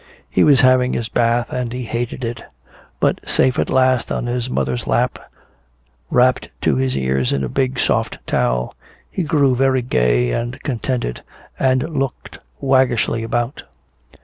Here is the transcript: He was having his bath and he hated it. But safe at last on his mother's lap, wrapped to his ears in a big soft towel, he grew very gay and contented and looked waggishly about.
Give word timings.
He 0.31 0.43
was 0.43 0.61
having 0.61 0.93
his 0.93 1.09
bath 1.09 1.51
and 1.53 1.71
he 1.71 1.83
hated 1.83 2.23
it. 2.23 2.41
But 2.99 3.19
safe 3.23 3.59
at 3.59 3.69
last 3.69 4.11
on 4.11 4.25
his 4.25 4.49
mother's 4.49 4.87
lap, 4.87 5.19
wrapped 6.09 6.49
to 6.61 6.75
his 6.75 6.97
ears 6.97 7.31
in 7.31 7.43
a 7.43 7.47
big 7.47 7.77
soft 7.77 8.17
towel, 8.25 8.75
he 9.11 9.21
grew 9.21 9.55
very 9.55 9.83
gay 9.83 10.31
and 10.31 10.59
contented 10.63 11.21
and 11.59 11.87
looked 11.95 12.39
waggishly 12.59 13.21
about. 13.21 13.61